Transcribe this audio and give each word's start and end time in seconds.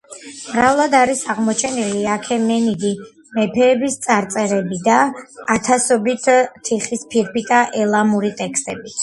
მრავლად 0.51 0.95
არის 0.99 1.19
აღმოჩენილი 1.33 1.99
აქემენიდი 2.13 2.93
მეფეების 3.35 3.99
წარწერები 4.07 4.81
და 4.89 4.97
ათასობით 5.57 6.27
თიხის 6.71 7.07
ფირფიტა 7.15 7.63
ელამური 7.85 8.35
ტექსტებით. 8.43 8.99